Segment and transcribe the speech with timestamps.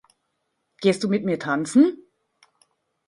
[0.79, 2.01] Gehst du mit mir tanzen?